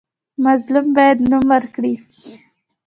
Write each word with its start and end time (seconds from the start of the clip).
مظلوم 0.43 0.87
باید 0.95 1.17
نوم 1.29 1.45
ورکړي. 1.53 1.93